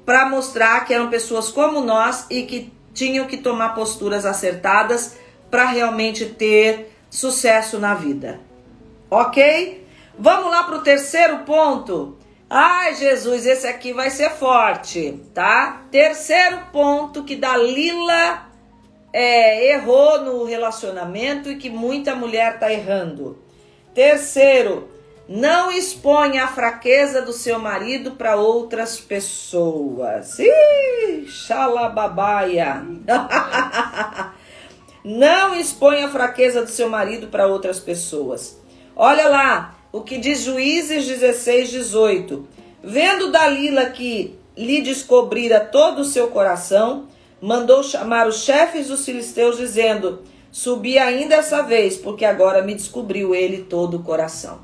[0.06, 5.16] para mostrar que eram pessoas como nós e que tinham que tomar posturas acertadas
[5.54, 8.40] para realmente ter sucesso na vida.
[9.08, 9.86] Ok?
[10.18, 12.18] Vamos lá para o terceiro ponto.
[12.50, 15.84] Ai, Jesus, esse aqui vai ser forte, tá?
[15.92, 18.50] Terceiro ponto que Dalila
[19.14, 23.38] é, errou no relacionamento e que muita mulher tá errando.
[23.94, 24.90] Terceiro,
[25.30, 30.40] não exponha a fraqueza do seu marido para outras pessoas.
[30.40, 32.84] Ih, xalababaia.
[35.04, 38.58] Não exponha a fraqueza do seu marido para outras pessoas.
[38.96, 42.48] Olha lá o que diz Juízes 16, 18.
[42.82, 47.08] Vendo Dalila que lhe descobrira todo o seu coração,
[47.42, 53.36] mandou chamar os chefes dos filisteus, dizendo: Subi ainda essa vez, porque agora me descobriu
[53.36, 54.60] ele todo o coração.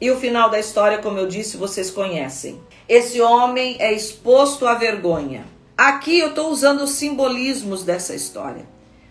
[0.00, 2.60] E o final da história, como eu disse, vocês conhecem.
[2.88, 5.44] Esse homem é exposto à vergonha.
[5.76, 8.64] Aqui eu estou usando os simbolismos dessa história.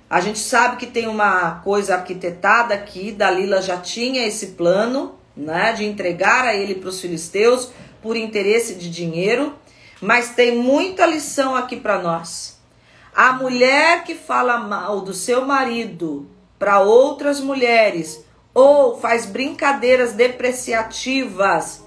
[0.10, 5.74] A gente sabe que tem uma coisa arquitetada aqui, Dalila já tinha esse plano, né,
[5.74, 9.54] de entregar a ele para os filisteus por interesse de dinheiro,
[10.02, 12.58] Mas tem muita lição aqui para nós.
[13.14, 16.26] A mulher que fala mal do seu marido
[16.58, 21.84] para outras mulheres ou faz brincadeiras depreciativas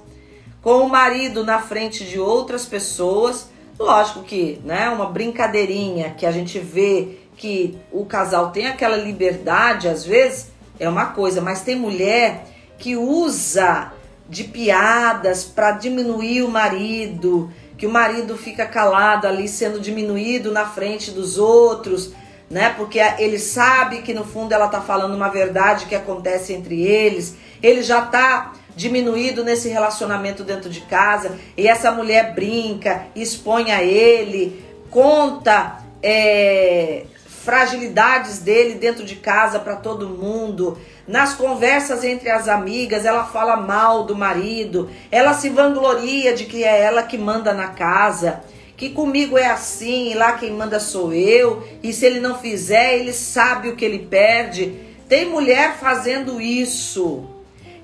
[0.61, 6.31] com o marido na frente de outras pessoas, lógico que, né, uma brincadeirinha que a
[6.31, 11.75] gente vê que o casal tem aquela liberdade às vezes é uma coisa, mas tem
[11.75, 12.45] mulher
[12.79, 13.93] que usa
[14.29, 20.67] de piadas para diminuir o marido, que o marido fica calado ali sendo diminuído na
[20.67, 22.13] frente dos outros,
[22.49, 22.73] né?
[22.77, 27.35] Porque ele sabe que no fundo ela tá falando uma verdade que acontece entre eles.
[27.61, 33.83] Ele já tá diminuído nesse relacionamento dentro de casa e essa mulher brinca, expõe a
[33.83, 37.05] ele, conta é,
[37.45, 40.79] fragilidades dele dentro de casa para todo mundo.
[41.07, 46.65] Nas conversas entre as amigas, ela fala mal do marido, ela se vangloria de que
[46.65, 48.41] é ela que manda na casa,
[48.77, 53.13] que comigo é assim, lá quem manda sou eu, e se ele não fizer, ele
[53.13, 54.75] sabe o que ele perde.
[55.09, 57.29] Tem mulher fazendo isso.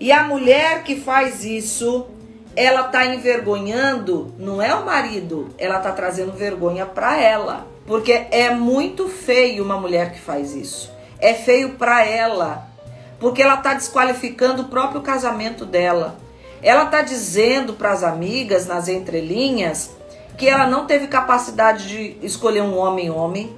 [0.01, 2.07] E a mulher que faz isso,
[2.55, 7.66] ela tá envergonhando, não é o marido, ela tá trazendo vergonha para ela.
[7.88, 10.92] Porque é muito feio uma mulher que faz isso.
[11.18, 12.68] É feio para ela,
[13.18, 16.18] porque ela está desqualificando o próprio casamento dela.
[16.62, 19.96] Ela está dizendo para as amigas nas entrelinhas
[20.37, 23.57] que ela não teve capacidade de escolher um homem homem,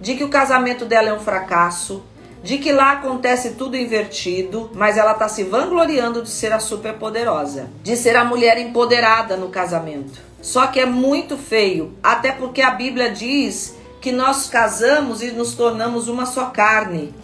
[0.00, 2.02] de que o casamento dela é um fracasso,
[2.42, 7.70] de que lá acontece tudo invertido, mas ela está se vangloriando de ser a superpoderosa,
[7.84, 10.29] de ser a mulher empoderada no casamento.
[10.42, 15.54] Só que é muito feio, até porque a Bíblia diz que nós casamos e nos
[15.54, 17.14] tornamos uma só carne.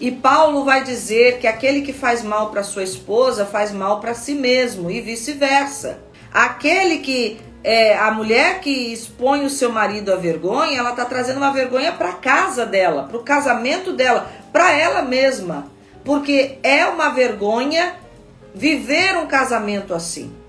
[0.00, 4.14] E Paulo vai dizer que aquele que faz mal para sua esposa faz mal para
[4.14, 5.98] si mesmo e vice-versa.
[6.32, 11.38] Aquele que é a mulher que expõe o seu marido à vergonha, ela está trazendo
[11.38, 15.66] uma vergonha para casa dela, para o casamento dela, para ela mesma,
[16.04, 17.94] porque é uma vergonha
[18.54, 20.43] viver um casamento assim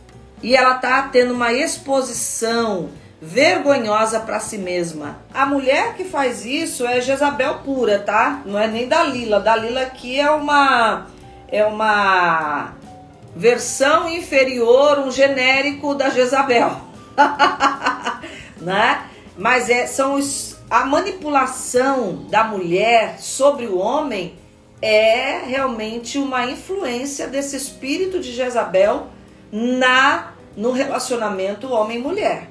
[0.46, 5.18] e ela tá tendo uma exposição vergonhosa para si mesma.
[5.34, 8.44] A mulher que faz isso é Jezabel pura, tá?
[8.46, 9.40] Não é nem Dalila.
[9.40, 11.08] Dalila aqui é uma
[11.48, 12.76] é uma
[13.36, 16.80] versão inferior, um genérico da Jezabel.
[18.62, 19.02] né?
[19.36, 24.36] Mas é são os, a manipulação da mulher sobre o homem
[24.80, 29.08] é realmente uma influência desse espírito de Jezabel
[29.52, 32.50] na no relacionamento homem-mulher,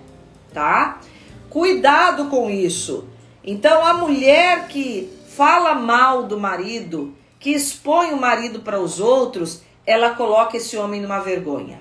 [0.52, 1.00] tá?
[1.48, 3.08] Cuidado com isso.
[3.42, 9.62] Então, a mulher que fala mal do marido, que expõe o marido para os outros,
[9.86, 11.80] ela coloca esse homem numa vergonha.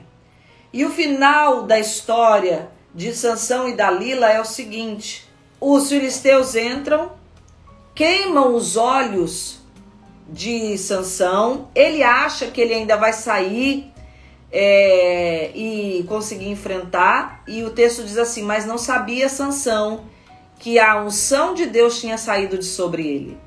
[0.71, 5.27] E o final da história de Sansão e Dalila é o seguinte:
[5.59, 7.11] os filisteus entram,
[7.95, 9.59] queimam os olhos
[10.27, 13.92] de Sansão, ele acha que ele ainda vai sair
[14.53, 17.43] é, e conseguir enfrentar.
[17.47, 20.05] E o texto diz assim: Mas não sabia Sansão
[20.59, 23.37] que a unção de Deus tinha saído de sobre ele.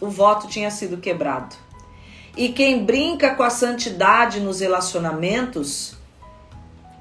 [0.00, 1.56] O voto tinha sido quebrado.
[2.36, 5.96] E quem brinca com a santidade nos relacionamentos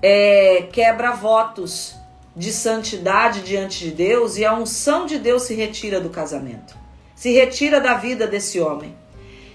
[0.02, 1.94] é, quebra votos
[2.36, 6.76] de santidade diante de Deus e a unção de Deus se retira do casamento,
[7.16, 8.96] se retira da vida desse homem.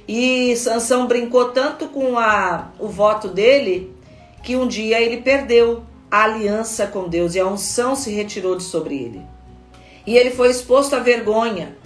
[0.06, 3.94] E Sansão brincou tanto com a, o voto dele
[4.42, 8.64] que um dia ele perdeu a aliança com Deus e a unção se retirou de
[8.64, 9.22] sobre ele.
[10.06, 11.76] E ele foi exposto à vergonha.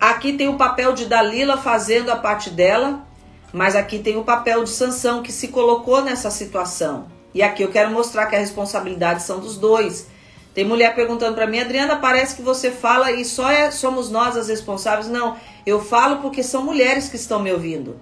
[0.00, 3.06] Aqui tem o papel de Dalila fazendo a parte dela,
[3.52, 7.06] mas aqui tem o papel de Sansão que se colocou nessa situação.
[7.32, 10.08] E aqui eu quero mostrar que a responsabilidade são dos dois.
[10.54, 14.36] Tem mulher perguntando para mim, Adriana, parece que você fala e só é, somos nós
[14.36, 15.08] as responsáveis.
[15.08, 15.36] Não,
[15.66, 17.98] eu falo porque são mulheres que estão me ouvindo.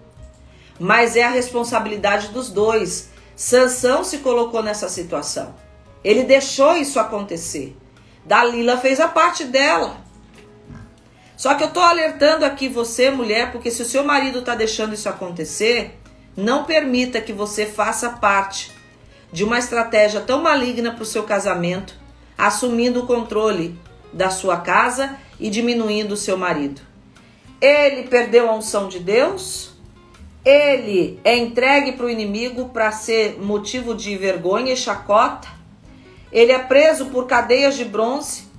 [0.78, 3.08] Mas é a responsabilidade dos dois.
[3.34, 5.54] Sansão se colocou nessa situação.
[6.04, 7.74] Ele deixou isso acontecer.
[8.22, 9.96] Dalila fez a parte dela.
[11.34, 14.92] Só que eu tô alertando aqui você, mulher, porque se o seu marido está deixando
[14.92, 15.98] isso acontecer,
[16.36, 18.70] não permita que você faça parte
[19.32, 22.01] de uma estratégia tão maligna para o seu casamento
[22.42, 23.78] assumindo o controle
[24.12, 26.82] da sua casa e diminuindo o seu marido.
[27.60, 29.74] Ele perdeu a unção de Deus,
[30.44, 35.46] ele é entregue para o inimigo para ser motivo de vergonha e chacota,
[36.32, 38.50] ele é preso por cadeias de bronze,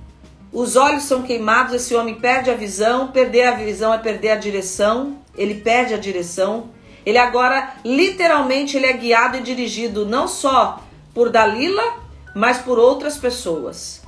[0.49, 4.35] os olhos são queimados, esse homem perde a visão, perder a visão é perder a
[4.35, 6.69] direção, ele perde a direção.
[7.05, 10.81] Ele agora, literalmente, ele é guiado e dirigido não só
[11.13, 12.02] por Dalila,
[12.33, 14.01] mas por outras pessoas.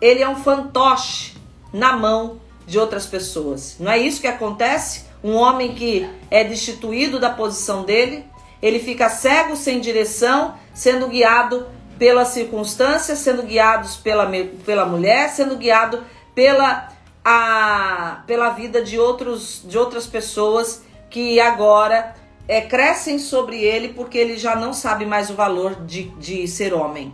[0.00, 1.34] Ele é um fantoche
[1.72, 3.76] na mão de outras pessoas.
[3.78, 5.04] Não é isso que acontece?
[5.22, 8.24] Um homem que é destituído da posição dele,
[8.62, 11.66] ele fica cego, sem direção, sendo guiado
[11.98, 14.30] pelas circunstâncias, sendo guiado pela,
[14.64, 16.02] pela mulher, sendo guiado
[16.34, 16.88] pela,
[17.22, 22.14] a, pela vida de, outros, de outras pessoas que agora
[22.48, 26.72] é, crescem sobre ele porque ele já não sabe mais o valor de, de ser
[26.72, 27.12] homem.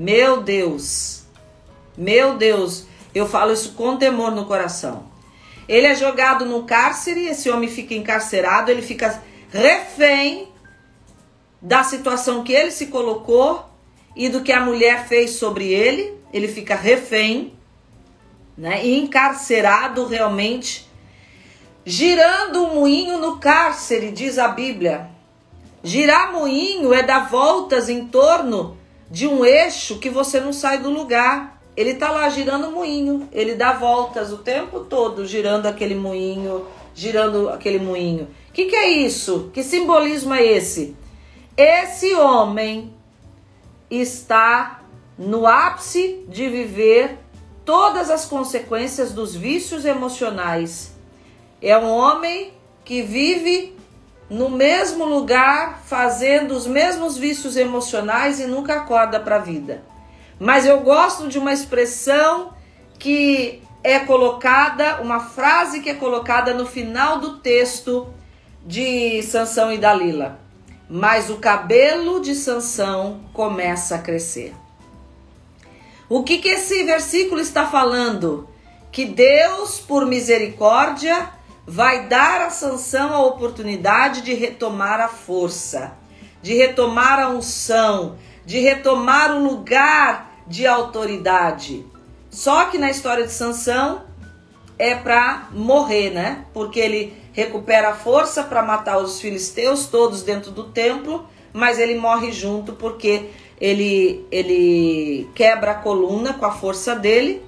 [0.00, 1.24] Meu Deus,
[1.94, 5.04] meu Deus, eu falo isso com temor no coração.
[5.68, 10.48] Ele é jogado no cárcere, esse homem fica encarcerado, ele fica refém
[11.60, 13.62] da situação que ele se colocou
[14.16, 16.14] e do que a mulher fez sobre ele.
[16.32, 17.52] Ele fica refém,
[18.56, 20.88] né, e encarcerado realmente,
[21.84, 25.10] girando o moinho no cárcere, diz a Bíblia.
[25.84, 28.79] Girar moinho é dar voltas em torno
[29.10, 31.60] de um eixo que você não sai do lugar.
[31.76, 37.48] Ele tá lá girando moinho, ele dá voltas o tempo todo girando aquele moinho, girando
[37.48, 38.28] aquele moinho.
[38.48, 39.50] O que, que é isso?
[39.52, 40.96] Que simbolismo é esse?
[41.56, 42.92] Esse homem
[43.90, 44.82] está
[45.18, 47.18] no ápice de viver
[47.64, 50.94] todas as consequências dos vícios emocionais.
[51.62, 52.52] É um homem
[52.84, 53.76] que vive
[54.30, 59.82] no mesmo lugar, fazendo os mesmos vícios emocionais e nunca acorda para a vida.
[60.38, 62.54] Mas eu gosto de uma expressão
[62.96, 68.06] que é colocada, uma frase que é colocada no final do texto
[68.64, 70.38] de Sansão e Dalila.
[70.88, 74.54] Mas o cabelo de Sansão começa a crescer.
[76.08, 78.48] O que, que esse versículo está falando?
[78.92, 81.30] Que Deus, por misericórdia,
[81.66, 85.92] vai dar a Sansão a oportunidade de retomar a força,
[86.42, 91.84] de retomar a unção, de retomar o lugar de autoridade.
[92.30, 94.04] Só que na história de Sansão
[94.78, 96.44] é para morrer, né?
[96.52, 101.96] Porque ele recupera a força para matar os filisteus todos dentro do templo, mas ele
[101.96, 103.30] morre junto porque
[103.60, 107.44] ele ele quebra a coluna com a força dele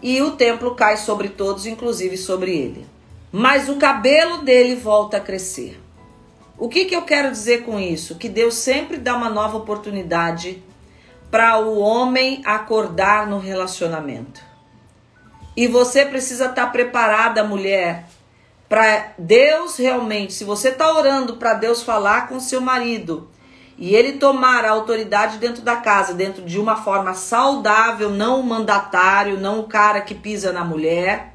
[0.00, 2.93] e o templo cai sobre todos, inclusive sobre ele
[3.36, 5.82] mas o cabelo dele volta a crescer.
[6.56, 8.14] O que, que eu quero dizer com isso?
[8.14, 10.62] Que Deus sempre dá uma nova oportunidade
[11.32, 14.40] para o homem acordar no relacionamento.
[15.56, 18.06] E você precisa estar tá preparada, mulher,
[18.68, 20.32] para Deus realmente.
[20.32, 23.28] Se você está orando para Deus falar com seu marido
[23.76, 28.44] e ele tomar a autoridade dentro da casa, dentro de uma forma saudável, não o
[28.44, 31.33] mandatário, não o cara que pisa na mulher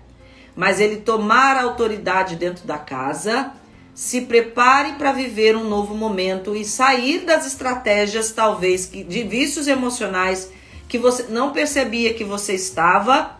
[0.60, 3.54] mas ele tomar a autoridade dentro da casa,
[3.96, 10.52] se prepare para viver um novo momento e sair das estratégias, talvez, de vícios emocionais
[10.90, 13.38] que você não percebia que você estava,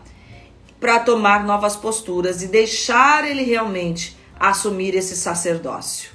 [0.80, 6.10] para tomar novas posturas e deixar ele realmente assumir esse sacerdócio.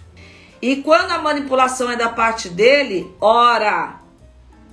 [0.59, 3.99] E quando a manipulação é da parte dele, ora,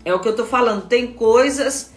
[0.02, 1.92] é o que eu tô falando, tem coisas.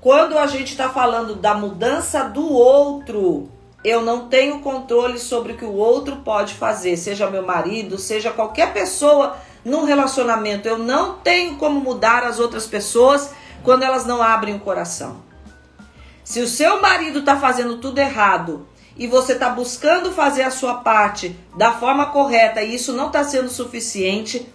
[0.00, 3.52] Quando a gente está falando da mudança do outro,
[3.86, 8.32] eu não tenho controle sobre o que o outro pode fazer, seja meu marido, seja
[8.32, 10.66] qualquer pessoa num relacionamento.
[10.66, 13.30] Eu não tenho como mudar as outras pessoas
[13.62, 15.18] quando elas não abrem o coração.
[16.24, 18.66] Se o seu marido está fazendo tudo errado
[18.96, 23.22] e você está buscando fazer a sua parte da forma correta e isso não está
[23.22, 24.52] sendo suficiente,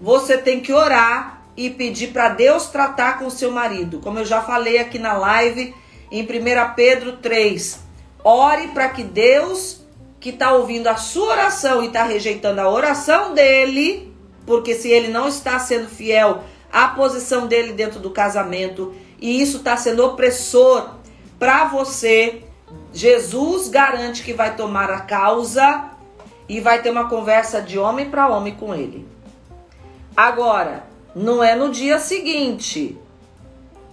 [0.00, 4.00] você tem que orar e pedir para Deus tratar com o seu marido.
[4.00, 5.74] Como eu já falei aqui na live
[6.10, 6.26] em 1
[6.74, 7.89] Pedro 3,
[8.22, 9.80] Ore para que Deus,
[10.18, 14.14] que está ouvindo a sua oração e está rejeitando a oração dele,
[14.46, 16.42] porque se ele não está sendo fiel
[16.72, 20.94] à posição dele dentro do casamento e isso está sendo opressor
[21.38, 22.42] para você,
[22.92, 25.90] Jesus garante que vai tomar a causa
[26.48, 29.06] e vai ter uma conversa de homem para homem com ele.
[30.16, 32.98] Agora, não é no dia seguinte.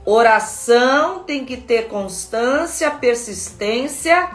[0.10, 4.30] Oração tem que ter constância, persistência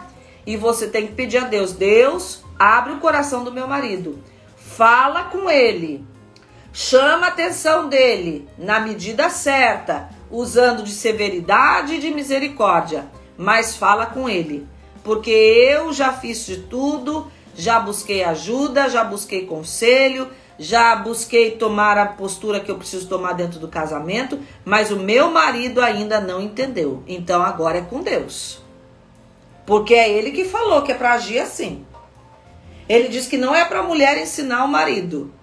[0.45, 4.21] e você tem que pedir a Deus: Deus, abre o coração do meu marido,
[4.55, 6.05] fala com ele,
[6.71, 14.05] chama a atenção dele na medida certa, usando de severidade e de misericórdia, mas fala
[14.05, 14.67] com ele,
[15.03, 20.29] porque eu já fiz de tudo, já busquei ajuda, já busquei conselho
[20.63, 25.29] já busquei tomar a postura que eu preciso tomar dentro do casamento, mas o meu
[25.29, 27.03] marido ainda não entendeu.
[27.05, 28.63] Então agora é com Deus.
[29.65, 31.85] Porque é ele que falou que é para agir assim.
[32.87, 35.33] Ele diz que não é para a mulher ensinar o marido.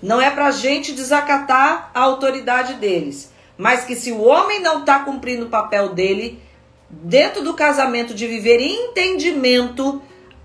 [0.00, 3.32] Não é para a gente desacatar a autoridade deles.
[3.58, 6.42] mas que se o homem não está cumprindo o papel dele,
[6.90, 10.02] dentro do casamento de viver entendimento,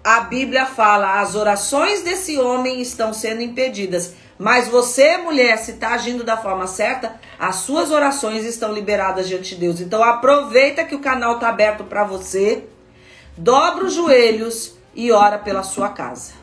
[0.08, 4.14] a Bíblia fala: as orações desse homem estão sendo impedidas.
[4.40, 9.50] Mas você, mulher, se está agindo da forma certa, as suas orações estão liberadas diante
[9.50, 9.82] de Deus.
[9.82, 12.64] Então aproveita que o canal está aberto para você,
[13.36, 16.34] dobra os joelhos e ora pela sua casa.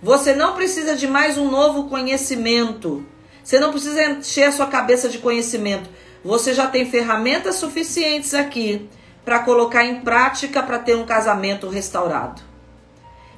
[0.00, 3.04] Você não precisa de mais um novo conhecimento.
[3.42, 5.90] Você não precisa encher a sua cabeça de conhecimento.
[6.24, 8.88] Você já tem ferramentas suficientes aqui
[9.24, 12.49] para colocar em prática para ter um casamento restaurado.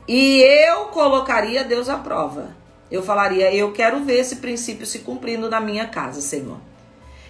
[0.06, 2.56] E eu colocaria Deus à prova.
[2.90, 6.58] Eu falaria: Eu quero ver esse princípio se cumprindo na minha casa, Senhor.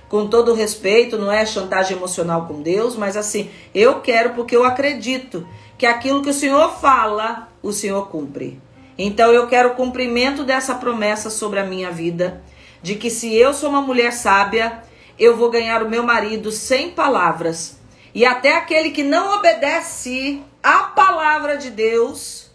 [0.08, 4.64] Com todo respeito, não é chantagem emocional com Deus, mas assim, eu quero porque eu
[4.64, 5.46] acredito
[5.78, 8.60] que aquilo que o Senhor fala, o Senhor cumpre.
[8.98, 12.42] Então eu quero o cumprimento dessa promessa sobre a minha vida,
[12.82, 14.82] de que se eu sou uma mulher sábia,
[15.18, 17.78] eu vou ganhar o meu marido sem palavras.
[18.14, 22.51] E até aquele que não obedece à palavra de Deus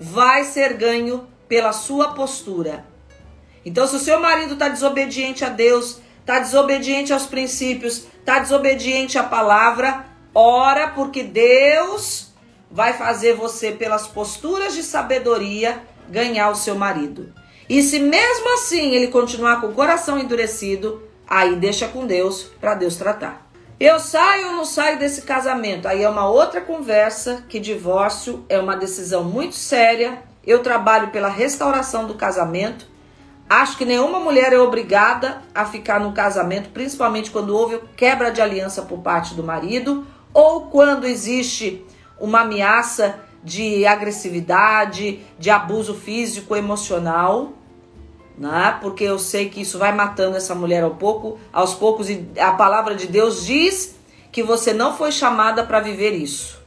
[0.00, 2.84] vai ser ganho pela sua postura.
[3.64, 9.18] Então, se o seu marido está desobediente a Deus, está desobediente aos princípios, está desobediente
[9.18, 12.32] à palavra, ora, porque Deus
[12.70, 17.32] vai fazer você, pelas posturas de sabedoria, ganhar o seu marido.
[17.68, 22.74] E se mesmo assim ele continuar com o coração endurecido, aí deixa com Deus para
[22.74, 23.45] Deus tratar.
[23.78, 25.86] Eu saio ou não saio desse casamento?
[25.86, 31.28] Aí é uma outra conversa que divórcio é uma decisão muito séria eu trabalho pela
[31.28, 32.86] restauração do casamento.
[33.50, 38.40] Acho que nenhuma mulher é obrigada a ficar no casamento, principalmente quando houve quebra de
[38.40, 41.84] aliança por parte do marido ou quando existe
[42.18, 47.52] uma ameaça de agressividade, de abuso físico, emocional,
[48.38, 48.78] né?
[48.80, 52.52] Porque eu sei que isso vai matando essa mulher ao pouco, aos poucos e a
[52.52, 53.96] palavra de Deus diz
[54.30, 56.58] que você não foi chamada para viver isso.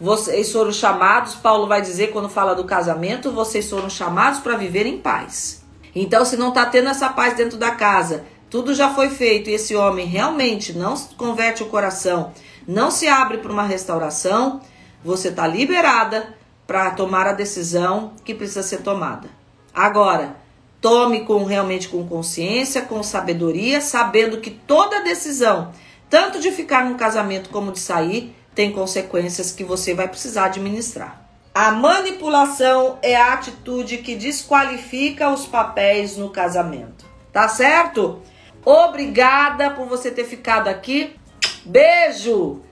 [0.00, 4.86] Vocês foram chamados, Paulo vai dizer quando fala do casamento, vocês foram chamados para viver
[4.86, 5.62] em paz.
[5.94, 9.54] Então, se não está tendo essa paz dentro da casa, tudo já foi feito e
[9.54, 12.32] esse homem realmente não converte o coração,
[12.66, 14.60] não se abre para uma restauração,
[15.04, 16.34] você está liberada
[16.66, 19.28] para tomar a decisão que precisa ser tomada.
[19.74, 20.36] Agora,
[20.80, 25.72] tome com realmente com consciência, com sabedoria, sabendo que toda decisão,
[26.08, 31.20] tanto de ficar no casamento como de sair, tem consequências que você vai precisar administrar.
[31.54, 37.04] A manipulação é a atitude que desqualifica os papéis no casamento.
[37.32, 38.20] Tá certo?
[38.64, 41.16] Obrigada por você ter ficado aqui.
[41.64, 42.62] Beijo!